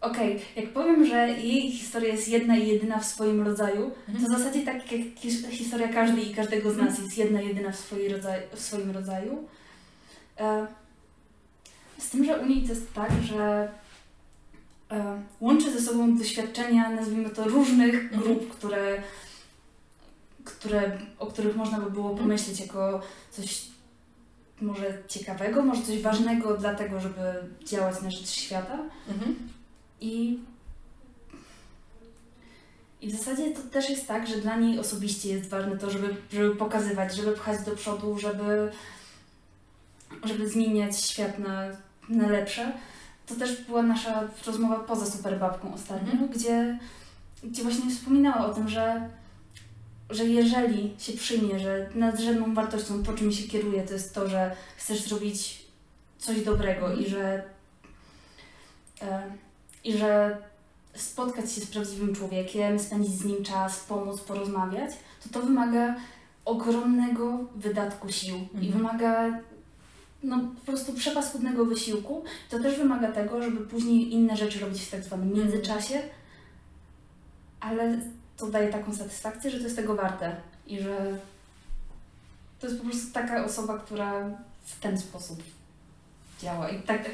Okej, 0.00 0.36
okay. 0.36 0.64
jak 0.64 0.72
powiem, 0.72 1.06
że 1.06 1.28
jej 1.28 1.72
historia 1.72 2.12
jest 2.12 2.28
jedna 2.28 2.56
i 2.56 2.68
jedyna 2.68 2.98
w 2.98 3.04
swoim 3.04 3.42
rodzaju, 3.42 3.90
mhm. 4.08 4.24
to 4.24 4.34
w 4.34 4.38
zasadzie 4.38 4.62
tak 4.62 4.92
jak 4.92 5.00
historia 5.50 5.88
każdej 5.88 6.30
i 6.30 6.34
każdego 6.34 6.70
z 6.70 6.76
nas 6.76 6.88
mhm. 6.88 7.04
jest 7.04 7.18
jedna 7.18 7.40
i 7.40 7.48
jedyna 7.48 7.72
w, 7.72 7.76
swojej 7.76 8.08
rodzaju, 8.08 8.42
w 8.54 8.60
swoim 8.60 8.90
rodzaju. 8.90 9.48
E, 10.38 10.66
z 11.98 12.10
tym, 12.10 12.24
że 12.24 12.40
u 12.40 12.46
niej 12.46 12.62
to 12.62 12.68
jest 12.68 12.94
tak, 12.94 13.10
że 13.22 13.68
e, 14.90 15.22
łączy 15.40 15.72
ze 15.72 15.80
sobą 15.80 16.18
doświadczenia, 16.18 16.90
nazwijmy 16.90 17.30
to, 17.30 17.44
różnych 17.44 17.94
mhm. 17.94 18.22
grup, 18.22 18.50
które, 18.50 19.02
które, 20.44 20.98
o 21.18 21.26
których 21.26 21.56
można 21.56 21.80
by 21.80 21.90
było 21.90 22.16
pomyśleć 22.16 22.60
jako 22.60 23.00
coś 23.30 23.72
może 24.62 25.02
ciekawego, 25.08 25.62
może 25.62 25.82
coś 25.82 26.02
ważnego 26.02 26.56
dla 26.56 26.74
tego, 26.74 27.00
żeby 27.00 27.20
działać 27.64 28.02
na 28.02 28.10
rzecz 28.10 28.28
świata. 28.28 28.78
Mhm. 29.08 29.36
I, 30.00 30.38
I 33.00 33.08
w 33.08 33.16
zasadzie 33.18 33.50
to 33.50 33.60
też 33.60 33.90
jest 33.90 34.08
tak, 34.08 34.26
że 34.26 34.36
dla 34.36 34.56
niej 34.56 34.78
osobiście 34.78 35.28
jest 35.28 35.50
ważne 35.50 35.78
to, 35.78 35.90
żeby, 35.90 36.16
żeby 36.32 36.56
pokazywać, 36.56 37.16
żeby 37.16 37.32
pchać 37.32 37.64
do 37.64 37.70
przodu, 37.70 38.18
żeby, 38.18 38.72
żeby 40.24 40.48
zmieniać 40.48 41.00
świat 41.00 41.38
na, 41.38 41.62
na 42.08 42.28
lepsze. 42.28 42.72
To 43.26 43.34
też 43.34 43.62
była 43.62 43.82
nasza 43.82 44.28
rozmowa 44.46 44.76
poza 44.76 45.06
Superbabką 45.06 45.74
ostatnio, 45.74 46.12
mm. 46.12 46.28
gdzie, 46.28 46.78
gdzie 47.44 47.62
właśnie 47.62 47.90
wspominała 47.90 48.46
o 48.46 48.54
tym, 48.54 48.68
że, 48.68 49.08
że 50.10 50.24
jeżeli 50.24 50.94
się 50.98 51.12
przyjmie, 51.12 51.58
że 51.58 51.90
nadrzędną 51.94 52.54
wartością, 52.54 53.02
po 53.02 53.12
czym 53.12 53.32
się 53.32 53.48
kieruje, 53.48 53.82
to 53.82 53.92
jest 53.92 54.14
to, 54.14 54.28
że 54.28 54.56
chcesz 54.76 55.02
zrobić 55.02 55.64
coś 56.18 56.44
dobrego 56.44 56.94
i 56.94 57.08
że 57.08 57.42
e, 59.02 59.32
i 59.84 59.98
że 59.98 60.38
spotkać 60.94 61.52
się 61.52 61.60
z 61.60 61.66
prawdziwym 61.66 62.14
człowiekiem, 62.14 62.78
spędzić 62.78 63.14
z 63.14 63.24
nim 63.24 63.44
czas, 63.44 63.80
pomóc, 63.80 64.20
porozmawiać, 64.20 64.90
to 65.22 65.40
to 65.40 65.46
wymaga 65.46 65.94
ogromnego 66.44 67.38
wydatku 67.56 68.12
sił 68.12 68.36
mhm. 68.36 68.64
i 68.64 68.68
wymaga 68.68 69.40
no, 70.22 70.38
po 70.38 70.72
prostu 70.72 70.92
przepaskudnego 70.92 71.64
wysiłku. 71.64 72.24
To 72.50 72.58
też 72.58 72.76
wymaga 72.76 73.12
tego, 73.12 73.42
żeby 73.42 73.66
później 73.66 74.12
inne 74.12 74.36
rzeczy 74.36 74.60
robić 74.60 74.82
w 74.82 74.90
tak 74.90 75.02
zwanym 75.02 75.34
międzyczasie, 75.34 76.02
ale 77.60 78.00
to 78.42 78.50
daje 78.50 78.72
taką 78.72 78.94
satysfakcję, 78.94 79.50
że 79.50 79.58
to 79.58 79.64
jest 79.64 79.76
tego 79.76 79.94
warte 79.94 80.36
i 80.66 80.80
że 80.80 80.96
to 82.60 82.66
jest 82.66 82.78
po 82.78 82.88
prostu 82.88 83.12
taka 83.12 83.44
osoba, 83.44 83.78
która 83.78 84.30
w 84.64 84.80
ten 84.80 85.00
sposób 85.00 85.42
działa. 86.42 86.68
I 86.68 86.82
tak, 86.82 87.10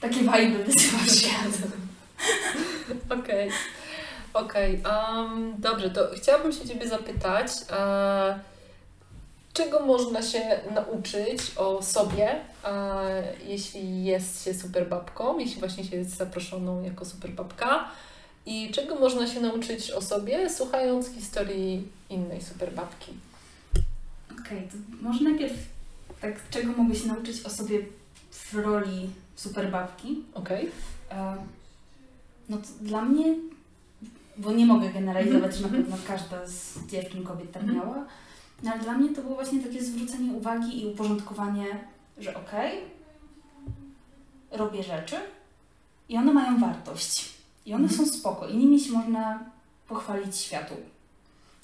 takie 0.00 0.24
wajby 0.24 0.64
wysyła 0.64 1.02
świat. 1.02 1.52
Okej. 3.20 3.50
Okej, 4.34 4.82
dobrze, 5.58 5.90
to 5.90 6.08
chciałabym 6.16 6.52
się 6.52 6.68
Ciebie 6.68 6.88
zapytać, 6.88 7.52
e, 7.70 8.38
czego 9.52 9.80
można 9.80 10.22
się 10.22 10.60
nauczyć 10.74 11.40
o 11.56 11.82
sobie, 11.82 12.40
e, 12.64 13.22
jeśli 13.46 14.04
jest 14.04 14.44
się 14.44 14.54
superbabką, 14.54 15.38
jeśli 15.38 15.60
właśnie 15.60 15.84
się 15.84 15.96
jest 15.96 16.16
zaproszoną 16.16 16.82
jako 16.82 17.04
superbabka 17.04 17.88
i 18.46 18.70
czego 18.70 18.94
można 18.94 19.26
się 19.26 19.40
nauczyć 19.40 19.90
o 19.90 20.02
sobie, 20.02 20.50
słuchając 20.50 21.08
historii 21.08 21.88
innej 22.10 22.42
superbabki? 22.42 23.12
Okej, 24.32 24.58
okay, 24.58 24.68
to 24.70 24.76
może 25.00 25.24
najpierw 25.24 25.54
tak, 26.20 26.50
czego 26.50 26.72
mogę 26.72 26.94
się 26.94 27.08
nauczyć 27.08 27.42
o 27.42 27.50
sobie 27.50 27.78
w 28.30 28.54
roli 28.54 29.10
superbawki. 29.36 30.22
Okej. 30.34 30.70
Okay. 31.08 31.18
E, 31.18 31.36
no 32.48 32.56
to 32.56 32.68
dla 32.80 33.02
mnie, 33.02 33.34
bo 34.36 34.52
nie 34.52 34.66
mogę 34.66 34.90
generalizować, 34.90 35.56
że 35.56 35.62
na 35.62 35.68
pewno 35.78 35.96
każda 36.06 36.46
z 36.46 36.86
dziewczyn, 36.86 37.24
kobiet 37.24 37.52
tak 37.52 37.62
mhm. 37.62 37.78
miała, 37.78 38.06
no 38.62 38.72
ale 38.72 38.82
dla 38.82 38.92
mnie 38.92 39.14
to 39.14 39.22
było 39.22 39.34
właśnie 39.34 39.60
takie 39.60 39.84
zwrócenie 39.84 40.32
uwagi 40.32 40.82
i 40.82 40.86
uporządkowanie, 40.86 41.66
że 42.18 42.36
okej, 42.36 42.78
okay, 42.78 44.58
robię 44.58 44.82
rzeczy, 44.82 45.16
i 46.08 46.16
one 46.16 46.32
mają 46.32 46.60
wartość. 46.60 47.35
I 47.66 47.74
one 47.74 47.84
Mhm. 47.84 48.06
są 48.06 48.12
spoko 48.18 48.46
i 48.48 48.56
nimi 48.56 48.80
się 48.80 48.92
można 48.92 49.44
pochwalić 49.88 50.36
światu. 50.36 50.74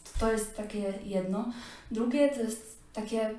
To, 0.05 0.21
to 0.21 0.33
jest 0.33 0.57
takie 0.57 0.95
jedno. 1.05 1.53
Drugie 1.91 2.29
to 2.29 2.41
jest 2.41 2.77
takie. 2.93 3.35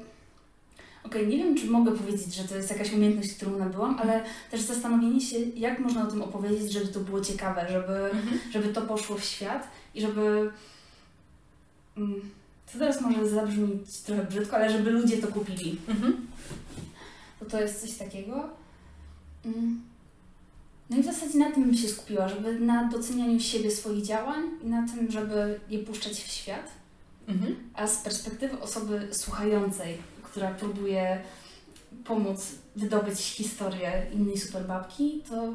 Okej, 1.03 1.27
nie 1.27 1.37
wiem, 1.37 1.57
czy 1.57 1.65
mogę 1.67 1.91
powiedzieć, 1.91 2.35
że 2.35 2.43
to 2.43 2.55
jest 2.55 2.69
jakaś 2.71 2.93
umiejętność, 2.93 3.33
którą 3.33 3.57
nabyłam, 3.57 3.99
ale 3.99 4.23
też 4.51 4.61
zastanowienie 4.61 5.21
się, 5.21 5.39
jak 5.39 5.79
można 5.79 6.03
o 6.07 6.11
tym 6.11 6.21
opowiedzieć, 6.21 6.71
żeby 6.71 6.87
to 6.87 6.99
było 6.99 7.21
ciekawe, 7.21 7.67
żeby, 7.71 7.93
Mhm. 8.11 8.39
żeby 8.51 8.73
to 8.73 8.81
poszło 8.81 9.15
w 9.17 9.23
świat 9.23 9.67
i 9.95 10.01
żeby. 10.01 10.51
Mm, 11.97 12.21
To 12.73 12.79
teraz 12.79 13.01
może 13.01 13.29
zabrzmieć 13.29 13.97
trochę 14.05 14.23
brzydko, 14.23 14.55
ale 14.55 14.71
żeby 14.71 14.89
ludzie 14.91 15.17
to 15.17 15.27
kupili. 15.27 15.77
Mhm. 15.87 16.27
To 17.39 17.45
to 17.45 17.61
jest 17.61 17.81
coś 17.81 17.91
takiego. 17.97 18.49
Mm. 19.45 19.81
No 20.89 20.97
i 20.97 21.01
w 21.01 21.05
zasadzie 21.05 21.37
na 21.39 21.51
tym 21.51 21.63
bym 21.63 21.75
się 21.77 21.87
skupiła, 21.87 22.27
żeby 22.27 22.59
na 22.59 22.83
docenianiu 22.89 23.39
siebie, 23.39 23.71
swoich 23.71 24.03
działań 24.05 24.43
i 24.63 24.67
na 24.67 24.87
tym, 24.87 25.11
żeby 25.11 25.59
je 25.69 25.79
puszczać 25.79 26.13
w 26.13 26.27
świat. 26.31 26.71
Mhm. 27.27 27.55
A 27.73 27.87
z 27.87 27.97
perspektywy 27.97 28.59
osoby 28.59 29.07
słuchającej, 29.11 29.97
która 30.23 30.51
próbuje 30.51 31.21
pomóc 32.05 32.51
wydobyć 32.75 33.19
historię 33.19 34.05
innej 34.13 34.37
superbabki, 34.37 35.23
to, 35.29 35.53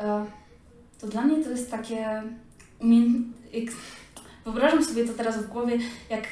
e, 0.00 0.26
to 1.00 1.06
dla 1.06 1.22
mnie 1.22 1.44
to 1.44 1.50
jest 1.50 1.70
takie 1.70 2.22
umie... 2.80 3.02
jak- 3.52 3.74
Wyobrażam 4.44 4.84
sobie 4.84 5.04
to 5.04 5.12
teraz 5.12 5.36
w 5.38 5.48
głowie, 5.48 5.78
jak, 6.10 6.24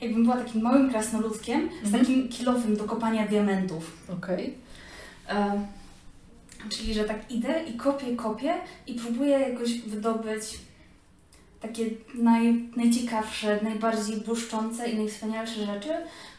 jakbym 0.00 0.24
była 0.24 0.36
takim 0.36 0.62
małym 0.62 0.90
krasnoludkiem 0.90 1.68
z 1.82 1.86
Mhm. 1.86 2.04
takim 2.04 2.28
kilofem 2.28 2.76
do 2.76 2.84
kopania 2.84 3.26
diamentów. 3.28 3.96
Okej. 4.18 4.54
E, 5.28 5.66
czyli, 6.68 6.94
że 6.94 7.04
tak 7.04 7.30
idę 7.30 7.64
i 7.64 7.72
kopię, 7.76 8.16
kopię 8.16 8.54
i 8.86 8.94
próbuję 8.94 9.30
jakoś 9.38 9.80
wydobyć 9.80 10.42
takie 11.60 11.90
naj, 12.14 12.68
najciekawsze, 12.76 13.60
najbardziej 13.62 14.16
błyszczące 14.16 14.88
i 14.90 14.96
najwspanialsze 14.96 15.66
rzeczy, 15.66 15.88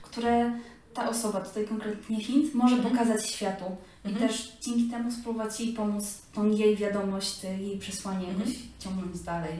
które 0.01 0.51
ta 0.93 1.09
osoba, 1.09 1.41
tutaj 1.41 1.67
konkretnie 1.67 2.19
Hint, 2.23 2.53
może 2.53 2.75
Mhm. 2.75 2.93
pokazać 2.93 3.29
światu. 3.29 3.65
I 4.05 4.07
Mhm. 4.07 4.27
też 4.27 4.57
dzięki 4.61 4.83
temu 4.83 5.11
spróbować 5.11 5.59
jej 5.59 5.73
pomóc, 5.73 6.03
tą 6.33 6.51
jej 6.51 6.75
wiadomość, 6.77 7.43
jej 7.43 7.79
przesłanie 7.79 8.27
jakoś 8.27 8.47
Mhm. 8.47 8.55
ciągnąć 8.79 9.19
dalej. 9.19 9.57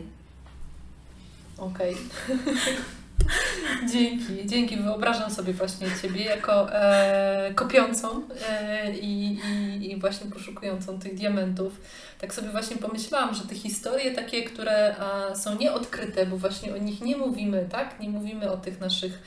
Okej. 1.58 1.96
dzięki, 3.94 4.46
dzięki. 4.46 4.78
Wyobrażam 4.78 5.32
sobie 5.32 5.54
właśnie 5.54 5.88
Ciebie 6.02 6.24
jako 6.24 6.74
e, 6.74 7.54
kopiącą 7.56 8.22
e, 8.50 8.92
i, 8.92 9.40
i, 9.92 10.00
właśnie 10.00 10.32
poszukującą 10.32 11.00
tych 11.00 11.16
diamentów. 11.16 11.82
Tak 12.22 12.34
sobie 12.34 12.50
właśnie 12.50 12.78
pomyślałam, 12.78 13.34
że 13.36 13.44
te 13.44 13.56
historie 13.56 14.12
takie, 14.12 14.44
które 14.44 14.96
e, 15.32 15.36
są 15.36 15.58
nieodkryte, 15.58 16.26
bo 16.26 16.38
właśnie 16.38 16.74
o 16.74 16.78
nich 16.78 17.02
nie 17.02 17.18
mówimy, 17.18 17.68
tak? 17.72 18.00
Nie 18.00 18.10
mówimy 18.10 18.52
o 18.52 18.58
tych 18.58 18.80
naszych, 18.80 19.20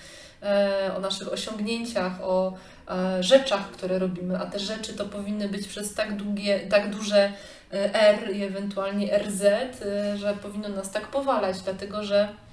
e, 0.43 0.91
o 0.97 1.01
naszych 1.01 1.33
osiągnięciach, 1.33 2.21
o 2.23 2.55
e, 2.89 3.23
rzeczach, 3.23 3.71
które 3.71 3.99
robimy, 3.99 4.39
a 4.39 4.47
te 4.47 4.59
rzeczy 4.59 4.95
to 4.95 5.05
powinny 5.05 5.49
być 5.49 5.69
przez 5.69 5.95
tak 5.95 6.17
długie, 6.17 6.61
tak 6.61 6.91
duże 6.91 7.33
e, 7.73 7.95
R 7.95 8.37
i 8.37 8.43
ewentualnie 8.43 9.19
RZ, 9.19 9.43
e, 9.43 10.19
że 10.19 10.35
powinno 10.43 10.69
nas 10.69 10.91
tak 10.91 11.09
powalać, 11.09 11.61
dlatego 11.61 12.05
że 12.05 12.44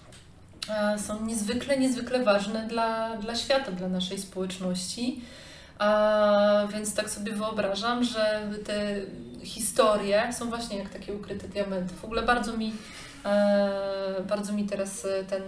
są 0.98 1.26
niezwykle, 1.26 1.78
niezwykle 1.78 2.24
ważne 2.24 2.68
dla, 2.68 3.18
dla 3.18 3.36
świata, 3.36 3.72
dla 3.72 3.88
naszej 3.88 4.20
społeczności. 4.20 5.22
A, 5.80 6.68
więc 6.74 6.96
tak 6.96 7.10
sobie 7.10 7.32
wyobrażam, 7.32 8.04
że 8.04 8.42
te 8.66 8.96
historie 9.44 10.34
są 10.34 10.50
właśnie 10.50 10.78
jak 10.78 10.90
takie 10.90 11.14
ukryte 11.14 11.48
diamenty. 11.48 11.94
W 11.96 12.06
ogóle 12.06 12.22
bardzo 12.22 12.58
mi, 12.58 12.74
e, 13.26 14.24
bardzo 14.30 14.54
mi 14.54 14.66
teraz 14.66 15.08
ten, 15.30 15.44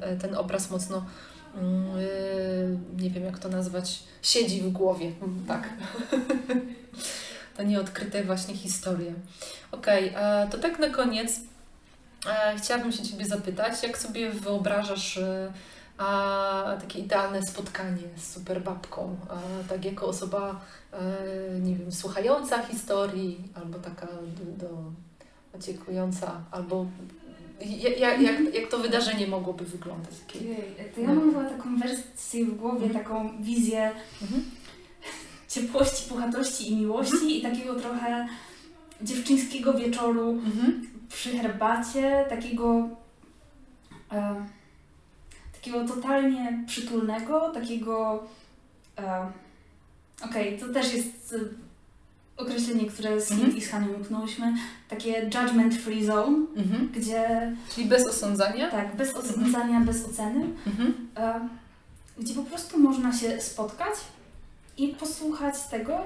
e, 0.00 0.16
ten 0.16 0.34
obraz 0.34 0.70
mocno, 0.70 1.04
mm, 1.54 1.86
e, 1.86 3.02
nie 3.02 3.10
wiem 3.10 3.24
jak 3.24 3.38
to 3.38 3.48
nazwać, 3.48 4.02
siedzi 4.22 4.60
w 4.62 4.72
głowie. 4.72 5.12
Tak. 5.48 5.68
Te 7.56 7.64
nieodkryte 7.64 8.24
właśnie 8.24 8.56
historie. 8.56 9.14
Okej, 9.72 10.12
e, 10.16 10.48
to 10.50 10.58
tak 10.58 10.78
na 10.78 10.90
koniec 10.90 11.40
chciałabym 12.58 12.92
się 12.92 13.02
Ciebie 13.02 13.24
zapytać, 13.26 13.82
jak 13.82 13.98
sobie 13.98 14.30
wyobrażasz 14.30 15.16
e, 15.18 15.52
a, 15.98 16.76
takie 16.80 16.98
idealne 16.98 17.42
spotkanie 17.42 18.02
z 18.16 18.32
superbabką, 18.34 19.16
a, 19.30 19.68
tak 19.68 19.84
jako 19.84 20.06
osoba, 20.06 20.60
e, 20.92 21.60
nie 21.60 21.74
wiem, 21.74 21.92
słuchająca 21.92 22.62
historii, 22.66 23.38
albo 23.54 23.78
taka 23.78 24.06
do, 24.06 24.66
do 24.66 24.76
oczekująca, 25.54 26.40
albo 26.50 26.86
jak, 27.60 27.98
jak, 28.00 28.54
jak, 28.54 28.70
to 28.70 28.78
wydarzenie 28.78 29.26
mogłoby 29.26 29.64
wyglądać? 29.64 30.14
Takie, 30.26 30.38
Ojej, 30.40 30.74
To 30.94 31.00
ja 31.00 31.06
mam 31.06 31.30
chyba 31.32 31.50
taką 31.50 31.78
wersję 31.78 32.44
w 32.44 32.54
głowie, 32.54 32.86
Mhm. 32.86 33.04
taką 33.04 33.42
wizję 33.42 33.92
Mhm. 34.22 34.44
ciepłości, 35.48 36.08
puchatości 36.08 36.72
i 36.72 36.76
miłości 36.76 37.38
i 37.38 37.42
takiego 37.42 37.74
trochę 37.74 38.28
dziewczyńskiego 39.02 39.74
wieczoru 39.74 40.30
Mhm. 40.30 40.86
przy 41.08 41.38
herbacie, 41.38 42.24
takiego 42.28 42.88
e, 44.12 44.46
takiego 45.52 45.88
totalnie 45.88 46.64
przytulnego, 46.66 47.50
takiego 47.50 48.24
e, 48.98 49.26
okej, 50.24 50.58
to 50.58 50.68
też 50.68 50.94
jest 50.94 51.32
e, 51.34 51.38
określenie, 52.42 52.86
które 52.86 53.20
z 53.20 53.30
Mhm. 53.32 53.50
Hint 53.50 53.62
i 53.62 53.66
z 53.66 53.70
takie 54.88 55.30
judgment 55.34 55.74
free 55.74 56.04
zone, 56.04 56.46
Mhm. 56.56 56.88
gdzie 56.94 57.52
Czyli 57.74 57.86
bez 57.88 58.06
osądzania? 58.06 58.70
tak, 58.70 58.96
bez 58.96 59.14
osądzania, 59.14 59.80
bez 59.80 60.04
oceny, 60.08 60.46
Mhm. 60.66 61.08
e, 61.16 61.48
gdzie 62.18 62.34
po 62.34 62.42
prostu 62.42 62.78
można 62.80 63.12
się 63.12 63.40
spotkać 63.40 63.94
i 64.78 64.88
posłuchać 64.88 65.54
tego, 65.70 65.98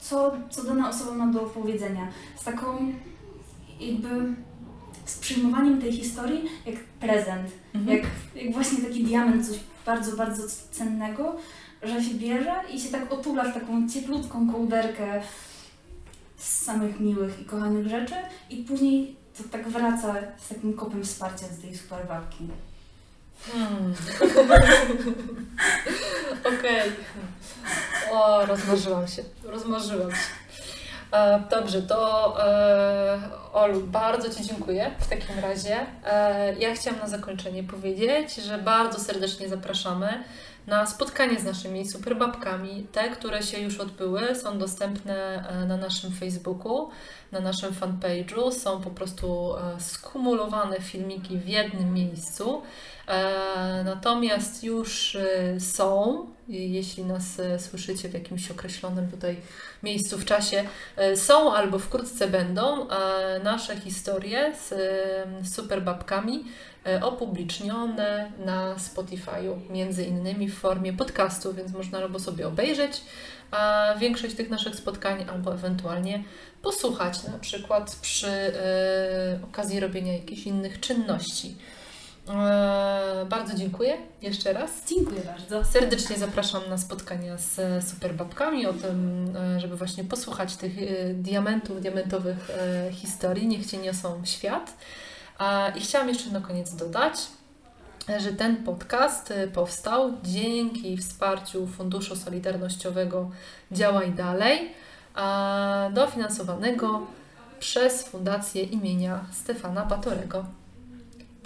co, 0.00 0.32
co 0.50 0.64
dana 0.64 0.88
osoba 0.90 1.12
ma 1.12 1.26
do 1.32 1.40
powiedzenia. 1.40 2.08
Z 2.40 2.44
taką 2.44 2.92
jakby 3.80 4.08
z 5.04 5.18
przyjmowaniem 5.18 5.80
tej 5.80 5.92
historii 5.92 6.44
jak 6.66 6.76
prezent, 7.00 7.50
Mhm. 7.74 7.98
jak, 7.98 8.06
jak 8.44 8.54
właśnie 8.54 8.78
taki 8.84 9.04
diament, 9.04 9.48
coś 9.48 9.58
bardzo, 9.86 10.16
bardzo 10.16 10.42
cennego, 10.70 11.36
że 11.82 12.02
się 12.04 12.14
bierze 12.14 12.54
i 12.72 12.80
się 12.80 12.88
tak 12.88 13.12
otula 13.12 13.44
w 13.50 13.54
taką 13.54 13.88
cieplutką 13.88 14.52
kołderkę 14.52 15.22
z 16.36 16.62
samych 16.64 17.00
miłych 17.00 17.40
i 17.40 17.44
kochanych 17.44 17.86
rzeczy 17.88 18.14
i 18.50 18.56
później 18.56 19.16
to 19.38 19.44
tak 19.50 19.68
wraca 19.68 20.14
z 20.38 20.48
takim 20.48 20.72
kopem 20.72 21.04
wsparcia 21.04 21.46
z 21.46 21.60
tej 21.60 21.76
super 21.76 22.06
babki. 22.08 22.48
Hmm. 23.44 23.94
Okej. 26.58 26.92
O, 28.10 28.46
rozmarzyłam 28.46 29.08
się. 29.08 29.22
Rozmarzyłam 29.44 30.10
się. 30.10 30.16
E, 31.12 31.42
dobrze, 31.50 31.82
to 31.82 32.34
e, 32.46 33.18
Olu, 33.52 33.80
bardzo 33.80 34.34
Ci 34.34 34.44
dziękuję 34.44 34.90
w 34.98 35.06
takim 35.06 35.38
razie. 35.38 35.86
E, 36.06 36.54
ja 36.58 36.74
chciałam 36.74 37.00
na 37.00 37.08
zakończenie 37.08 37.64
powiedzieć, 37.64 38.34
że 38.34 38.58
bardzo 38.58 39.00
serdecznie 39.00 39.48
zapraszamy 39.48 40.24
na 40.66 40.86
spotkanie 40.86 41.40
z 41.40 41.44
naszymi 41.44 41.88
superbabkami. 41.88 42.86
Te, 42.92 43.10
które 43.10 43.42
się 43.42 43.58
już 43.58 43.80
odbyły, 43.80 44.34
są 44.34 44.58
dostępne 44.58 45.48
e, 45.48 45.66
na 45.66 45.76
naszym 45.76 46.12
Facebooku, 46.12 46.90
na 47.32 47.40
naszym 47.40 47.72
fanpage'u. 47.74 48.52
Są 48.52 48.80
po 48.80 48.90
prostu 48.90 49.56
e, 49.56 49.80
skumulowane 49.80 50.80
filmiki 50.80 51.38
w 51.38 51.48
jednym 51.48 51.92
miejscu. 51.94 52.62
E, 53.08 53.82
Natomiast 53.84 54.64
już 54.64 55.16
są, 55.58 56.26
jeśli 56.48 57.04
nas 57.04 57.40
e, 57.40 57.58
słyszycie 57.58 58.08
w 58.08 58.14
jakimś 58.14 58.50
określonym 58.50 59.10
tutaj 59.10 59.36
miejscu 59.82 60.18
w 60.18 60.24
czasie, 60.24 60.64
e, 60.96 61.16
są 61.16 61.54
albo 61.54 61.78
wkrótce 61.78 62.28
będą 62.28 62.86
nasze 63.44 63.80
historie 63.80 64.52
z 64.68 64.74
superbabkami 65.54 66.44
e, 66.86 67.02
opublicznione 67.04 68.32
na 68.44 68.74
Spotify'u, 68.76 69.70
między 69.70 70.04
innymi 70.04 70.48
w 70.48 70.58
formie 70.58 70.92
podcastu, 70.92 71.54
więc 71.54 71.72
można 71.72 71.98
albo 71.98 72.18
sobie 72.18 72.48
obejrzeć 72.48 73.02
a 73.50 73.94
większość 73.98 74.34
tych 74.34 74.50
naszych 74.50 74.74
spotkań, 74.74 75.26
albo 75.30 75.54
ewentualnie 75.54 76.24
posłuchać 76.62 77.24
na 77.24 77.38
przykład 77.38 77.96
przy 78.02 78.52
okazji 79.44 79.80
robienia 79.80 80.12
jakichś 80.12 80.46
innych 80.46 80.80
czynności. 80.80 81.56
E, 82.28 83.26
bardzo 83.28 83.54
dziękuję 83.54 83.96
jeszcze 84.22 84.52
raz. 84.52 84.70
Dziękuję 84.86 85.20
bardzo. 85.20 85.64
Serdecznie 85.64 86.16
zapraszam 86.16 86.62
na 86.70 86.78
spotkania 86.78 87.38
z 87.38 87.58
e, 87.58 87.82
superbabkami 87.82 88.66
o 88.66 88.72
tym, 88.72 89.26
e, 89.36 89.60
żeby 89.60 89.76
właśnie 89.76 90.04
posłuchać 90.04 90.56
tych 90.56 90.72
diamentów, 91.14 91.80
diamentowych 91.80 92.50
historii. 92.90 93.48
Niech 93.48 93.66
Cię 93.66 93.78
niosą 93.78 94.24
świat. 94.24 94.76
I 95.76 95.80
chciałam 95.80 96.08
jeszcze 96.08 96.30
na 96.30 96.40
koniec 96.40 96.74
dodać, 96.74 97.14
że 98.18 98.32
ten 98.32 98.56
podcast 98.64 99.32
powstał 99.54 100.12
dzięki 100.22 100.96
wsparciu 100.96 101.66
Funduszu 101.66 102.16
Solidarnościowego 102.16 103.30
Działaj 103.72 104.12
Dalej. 104.12 104.72
dofinansowanego 105.92 107.06
przez 107.60 108.08
Fundację 108.08 108.62
imienia 108.62 109.24
Stefana 109.32 109.84
Batorego. 109.84 110.44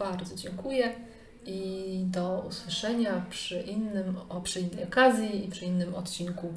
Bardzo 0.00 0.36
dziękuję 0.36 0.94
i 1.46 2.04
do 2.06 2.44
usłyszenia 2.48 3.26
przy, 3.30 3.60
innym, 3.60 4.16
przy 4.44 4.60
innej 4.60 4.84
okazji 4.84 5.44
i 5.44 5.48
przy 5.48 5.64
innym 5.64 5.94
odcinku 5.94 6.54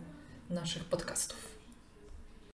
naszych 0.49 0.83
podcastów. 0.83 1.52